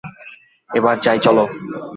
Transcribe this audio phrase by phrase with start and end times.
[0.69, 1.43] এবার যাই চলো।